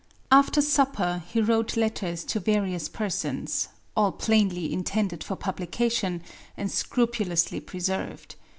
After 0.31 0.61
supper 0.63 1.21
he 1.31 1.39
wrote 1.41 1.77
letters 1.77 2.23
to 2.23 2.39
various 2.39 2.89
persons, 2.89 3.67
all 3.95 4.11
plainly 4.11 4.73
intended 4.73 5.23
for 5.23 5.35
publication, 5.35 6.23
and 6.57 6.71
scrupulously 6.71 7.59
preserved. 7.59 8.33